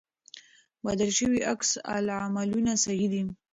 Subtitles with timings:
[0.85, 3.21] بدل شوي عکس العملونه صحي دي.